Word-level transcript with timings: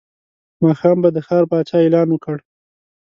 ماښام 0.63 0.97
به 1.03 1.09
د 1.15 1.17
ښار 1.27 1.43
پاچا 1.51 1.77
اعلان 1.81 2.07
وکړ. 2.11 2.37